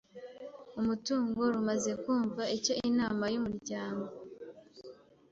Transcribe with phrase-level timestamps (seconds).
[0.79, 4.05] umutungo rumaze kumva icyo Inama y umuryango